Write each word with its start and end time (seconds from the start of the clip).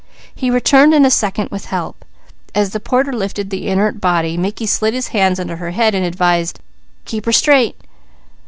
He 0.33 0.49
returned 0.49 0.95
in 0.95 1.05
a 1.05 1.11
second 1.11 1.51
with 1.51 1.65
help. 1.65 2.05
As 2.55 2.71
the 2.71 2.79
porter 2.79 3.13
lifted 3.13 3.51
the 3.51 3.67
inert 3.67 4.01
body, 4.01 4.35
Mickey 4.35 4.65
slid 4.65 4.95
his 4.95 5.09
hands 5.09 5.39
under 5.39 5.57
her 5.57 5.69
head, 5.69 5.93
and 5.93 6.03
advised: 6.03 6.59
"Keep 7.05 7.27
her 7.27 7.31
straight!" 7.31 7.77